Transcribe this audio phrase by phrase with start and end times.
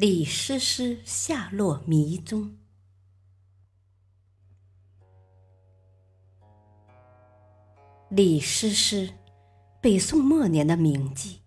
[0.00, 2.56] 李师师下落迷踪。
[8.08, 9.12] 李师师，
[9.80, 11.38] 北宋末年的名妓。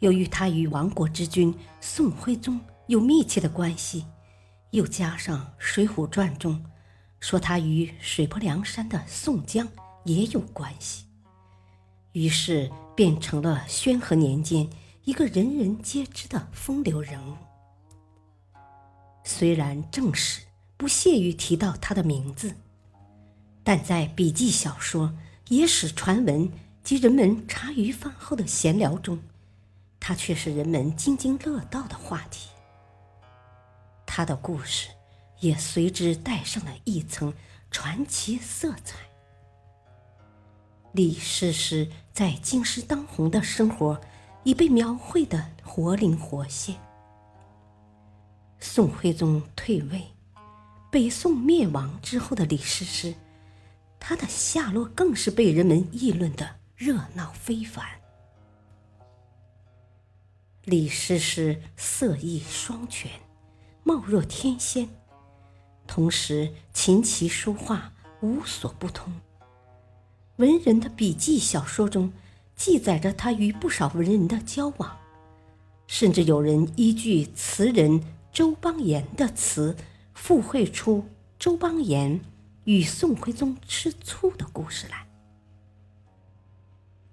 [0.00, 4.04] 由于他与亡国之君宋徽宗有密切的关系，
[4.72, 6.60] 又加上《水浒传》中
[7.20, 9.68] 说他与水泊梁山的宋江
[10.04, 11.04] 也有关系，
[12.10, 14.68] 于是变成了宣和年间
[15.04, 17.36] 一个人人皆知的风流人物。
[19.28, 20.40] 虽然正史
[20.78, 22.54] 不屑于提到他的名字，
[23.62, 25.14] 但在笔记小说、
[25.48, 26.50] 野史传闻
[26.82, 29.20] 及人们茶余饭后的闲聊中，
[30.00, 32.48] 他却是人们津津乐道的话题。
[34.06, 34.88] 他的故事
[35.40, 37.34] 也随之带上了一层
[37.70, 38.96] 传奇色彩。
[40.92, 44.00] 李师师在京师当红的生活
[44.42, 46.74] 已被描绘得活灵活现。
[48.60, 50.02] 宋徽宗退位，
[50.90, 53.14] 北宋灭亡之后的李师师，
[54.00, 57.84] 他的下落更是被人们议论的热闹非凡。
[60.64, 63.10] 李师师色艺双全，
[63.84, 64.88] 貌若天仙，
[65.86, 69.12] 同时琴棋书画无所不通。
[70.36, 72.12] 文人的笔记小说中
[72.54, 74.98] 记载着他与不少文人的交往，
[75.86, 78.02] 甚至有人依据词人。
[78.32, 79.76] 周邦彦的词
[80.14, 81.04] 附会出
[81.38, 82.20] 周邦彦
[82.64, 85.06] 与宋徽宗吃醋的故事来，《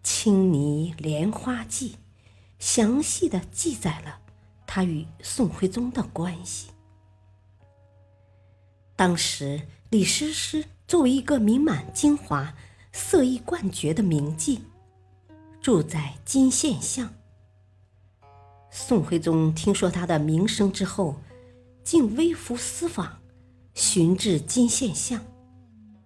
[0.04, 1.92] 青泥莲花记》
[2.60, 4.20] 详细的记载了
[4.68, 6.70] 他与宋徽宗的关系。
[8.96, 12.54] 当时李师师作为一个名满京华、
[12.92, 14.60] 色艺冠绝的名妓，
[15.62, 17.14] 住在金线巷。
[18.78, 21.16] 宋徽宗听说他的名声之后，
[21.82, 23.22] 竟微服私访，
[23.74, 25.26] 寻至金线巷，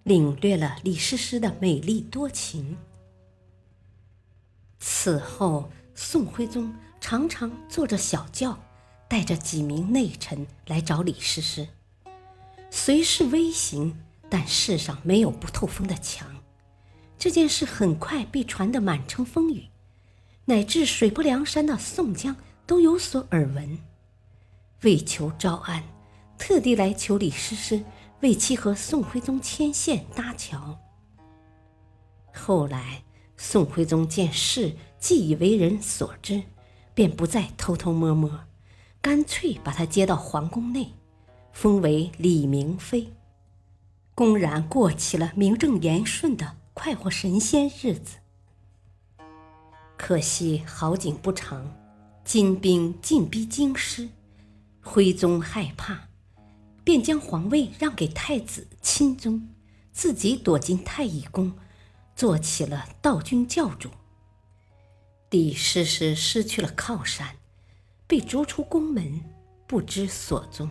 [0.04, 2.76] 领略了李师师的美丽多情。
[4.78, 8.56] 此后，宋徽宗常常坐着小轿，
[9.08, 11.66] 带着几名内臣来找李师师。
[12.70, 13.98] 虽是微行，
[14.28, 16.36] 但世上没有不透风的墙。
[17.18, 19.64] 这件事很快被传得满城风雨，
[20.44, 22.36] 乃至水泊梁山的宋江。
[22.70, 23.80] 都有所耳闻，
[24.82, 25.82] 为求招安，
[26.38, 27.82] 特地来求李师师
[28.20, 30.78] 为其和宋徽宗牵线搭桥。
[32.32, 33.02] 后来，
[33.36, 36.44] 宋徽宗见事既已为人所知，
[36.94, 38.44] 便不再偷偷摸摸，
[39.02, 40.92] 干脆把他接到皇宫内，
[41.52, 43.12] 封为李明妃，
[44.14, 48.18] 公然过起了名正言顺的快活神仙日子。
[49.96, 51.79] 可惜好景不长。
[52.24, 54.08] 金兵进逼京师，
[54.82, 56.08] 徽宗害怕，
[56.84, 59.48] 便将皇位让给太子钦宗，
[59.92, 61.52] 自己躲进太乙宫，
[62.14, 63.88] 做起了道君教主。
[65.30, 67.36] 李师师失去了靠山，
[68.06, 69.20] 被逐出宫门，
[69.66, 70.70] 不知所踪。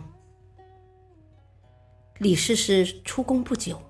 [2.20, 3.82] 李师师出宫不久，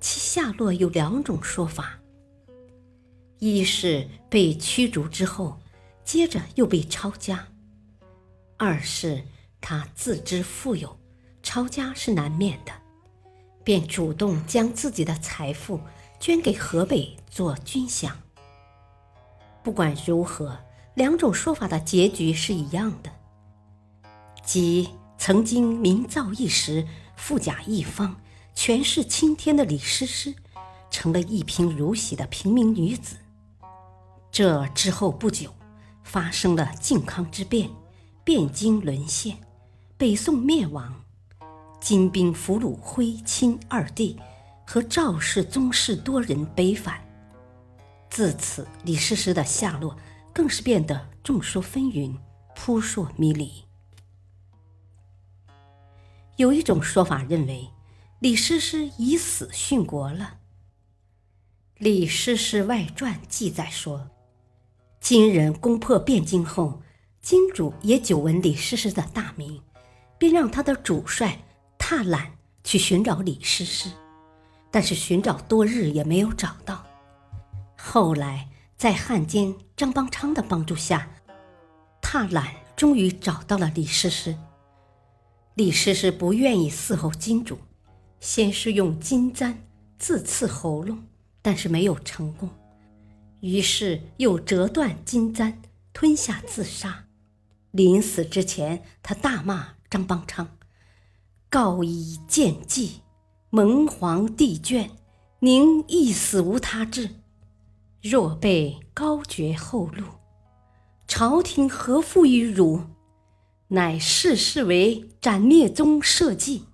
[0.00, 1.98] 其下落有两种说法：
[3.38, 5.59] 一是被驱逐之后。
[6.10, 7.46] 接着又被抄家。
[8.56, 9.24] 二是
[9.60, 10.98] 他自知富有，
[11.40, 12.72] 抄家是难免的，
[13.62, 15.80] 便主动将自己的财富
[16.18, 18.10] 捐给河北做军饷。
[19.62, 20.58] 不管如何，
[20.94, 23.12] 两种说法的结局是一样的，
[24.44, 28.20] 即曾经名噪一时、富甲一方、
[28.52, 30.34] 权势青天的李师师，
[30.90, 33.14] 成了一贫如洗的平民女子。
[34.32, 35.54] 这之后不久。
[36.02, 37.70] 发生了靖康之变，
[38.24, 39.36] 汴京沦陷，
[39.96, 41.04] 北宋灭亡，
[41.80, 44.18] 金兵俘虏徽钦二帝
[44.66, 47.00] 和赵氏宗室多人北返。
[48.08, 49.96] 自此，李师师的下落
[50.32, 52.16] 更是变得众说纷纭，
[52.56, 53.64] 扑朔迷离。
[56.36, 57.70] 有一种说法认为，
[58.18, 60.38] 李师师以死殉国了。
[61.76, 64.10] 李师师外传》记载说，
[65.00, 66.82] 金人攻破汴京后，
[67.20, 69.60] 金主也久闻李师师的大名，
[70.18, 71.42] 便让他的主帅
[71.78, 72.32] 踏懒
[72.62, 73.90] 去寻找李师师，
[74.70, 76.86] 但是寻找多日也没有找到。
[77.76, 81.08] 后来在汉奸张邦昌的帮助下，
[82.02, 84.36] 踏懒终于找到了李师师。
[85.54, 87.58] 李师师不愿意伺候金主，
[88.20, 89.66] 先是用金簪
[89.98, 91.02] 自刺喉咙。
[91.42, 92.50] 但是没有成功，
[93.40, 95.60] 于是又折断金簪，
[95.92, 97.06] 吞下自杀。
[97.70, 100.56] 临死之前，他大骂张邦昌
[101.48, 103.00] ：“告以见计，
[103.50, 104.90] 蒙皇帝眷，
[105.40, 107.10] 宁一死无他志。
[108.02, 110.04] 若被高绝后路，
[111.06, 112.82] 朝廷何负于汝？
[113.68, 116.66] 乃视事为斩灭宗社稷。”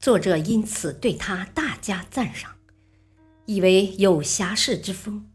[0.00, 2.57] 作者因此对他大加赞赏。
[3.48, 5.30] 以为有侠士之风，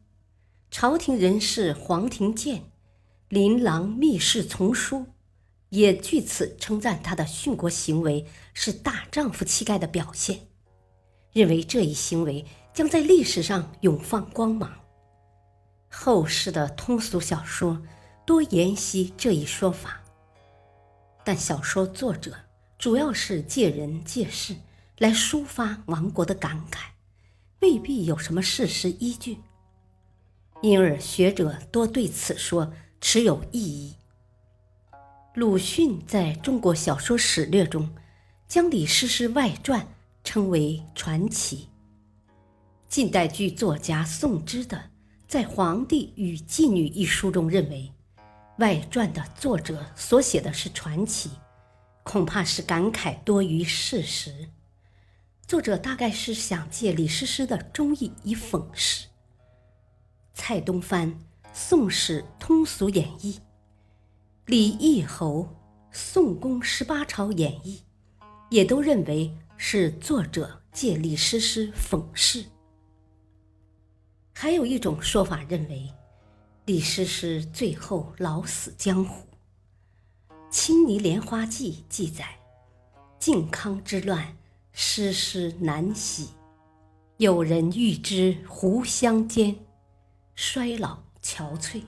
[0.70, 2.66] 朝廷人士黄庭坚、
[3.28, 5.08] 琳琅密室丛书
[5.70, 10.42] 也据此称赞他的殉国行为是大丈夫气概的表现，
[11.32, 14.72] 认为这一行为将在历史上永放光芒。
[15.90, 17.82] 后世的通俗小说
[18.28, 20.04] 多沿袭这一说法，
[21.24, 22.36] 但小说作者
[22.78, 24.56] 主要是借人借事
[25.00, 26.93] 来抒发亡国的感慨。
[27.64, 29.38] 未必有什么事实依据，
[30.62, 33.96] 因而学者多对此说持有异议。
[35.34, 37.90] 鲁迅在中国小说史略中，
[38.50, 39.88] 将李师师外传
[40.26, 41.70] 称为传奇。
[42.90, 44.92] 近代剧作家宋之的
[45.26, 47.90] 在《皇帝与妓女》一书中认为，
[48.58, 51.30] 外传的作者所写的是传奇，
[52.04, 54.50] 恐怕是感慨多于事实。
[55.46, 59.08] 作者大概是想借李师师的忠义以讽世。
[60.34, 61.12] 蔡东藩
[61.54, 63.34] 《宋史通俗演义》，
[64.46, 65.44] 李义侯
[65.92, 67.84] 《宋公十八朝演义》，
[68.50, 72.46] 也都认为是作者借李师师讽世。
[74.34, 75.94] 还有一种说法认为，
[76.66, 79.28] 李师师最后老死江湖。
[80.50, 82.40] 《青泥莲花记》记载，
[83.20, 84.38] 靖康之乱。
[84.76, 86.30] 诗诗难喜，
[87.18, 89.56] 有人欲知胡相间，
[90.34, 91.84] 衰老憔悴，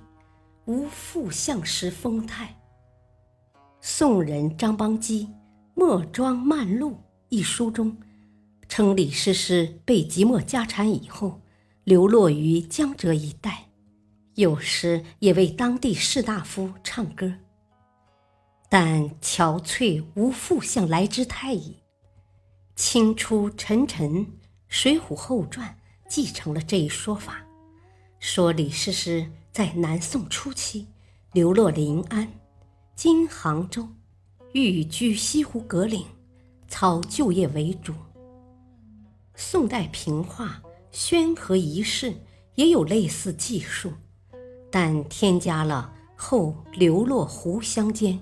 [0.65, 2.55] 无复相识风态。
[3.81, 5.25] 宋人张邦基
[5.73, 6.91] 《墨庄漫录》
[7.29, 7.97] 一书中，
[8.69, 11.41] 称李师师被即墨家产以后，
[11.85, 13.65] 流落于江浙一带，
[14.35, 17.33] 有时也为当地士大夫唱歌。
[18.69, 21.77] 但憔悴无复相来之态矣。
[22.75, 24.25] 清初陈澄
[24.67, 25.69] 《水浒后传》
[26.09, 27.45] 继承了这一说法，
[28.19, 30.87] 说李师师在南宋初期
[31.31, 32.33] 流落临安
[32.93, 33.87] （今杭州），
[34.51, 36.05] 寓居西湖葛岭，
[36.67, 37.93] 操旧业为主。
[39.35, 40.61] 宋代平话
[40.91, 42.11] 《宣和遗事》
[42.55, 43.93] 也有类似记述，
[44.69, 48.19] 但添加了后流落湖湘间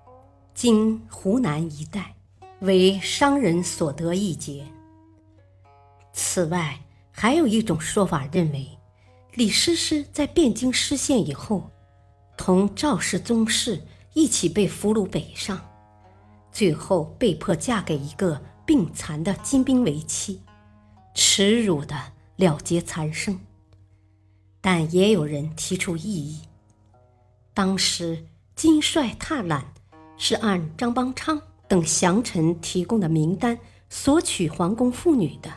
[0.52, 2.12] （今湖南一带）。
[2.60, 4.64] 为商人所得一节。
[6.12, 8.66] 此外，还有一种说法认为，
[9.34, 11.70] 李师师在汴京失陷以后，
[12.36, 13.82] 同赵氏宗室
[14.14, 15.60] 一起被俘虏北上，
[16.50, 20.40] 最后被迫嫁给一个病残的金兵为妻，
[21.14, 21.94] 耻辱的
[22.36, 23.38] 了结残生。
[24.62, 26.40] 但也有人提出异议：
[27.52, 29.74] 当时金帅踏懒
[30.16, 31.40] 是按张邦昌。
[31.68, 33.58] 等降臣提供的名单
[33.88, 35.50] 索取皇宫妇女的，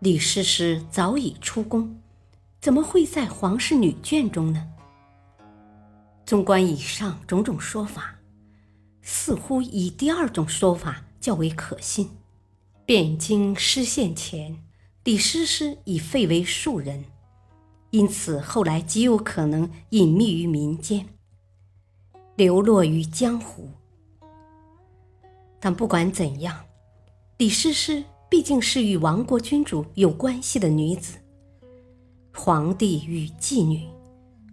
[0.00, 1.98] 李师师早已出宫，
[2.60, 4.66] 怎么会在皇室女眷中呢？
[6.26, 8.18] 纵观以上种种说法，
[9.02, 12.10] 似乎以第二种说法较为可信。
[12.86, 14.62] 汴京失陷前，
[15.04, 17.04] 李师师已废为庶人，
[17.90, 21.06] 因此后来极有可能隐秘于民间，
[22.36, 23.70] 流落于江湖。
[25.64, 26.62] 但不管怎样，
[27.38, 31.16] 李师师毕竟是与亡国君主有关系的女子。
[32.34, 33.88] 皇帝与妓女，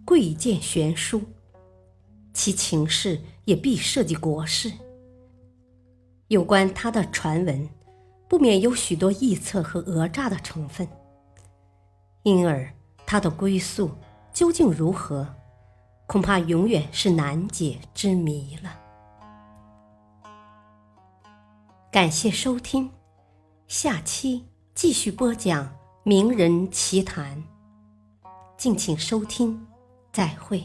[0.06, 1.20] 贵贱悬殊，
[2.32, 4.72] 其情事也必涉及国事。
[6.28, 7.68] 有关她的传闻，
[8.26, 10.88] 不免有许多臆测和讹诈的成分。
[12.22, 12.72] 因而，
[13.04, 13.90] 她的归宿
[14.32, 15.28] 究竟如何，
[16.06, 18.78] 恐怕永远是难解之谜了。
[21.92, 22.90] 感谢收听，
[23.68, 27.44] 下期继续播讲名人奇谈，
[28.56, 29.66] 敬请收听，
[30.10, 30.64] 再会。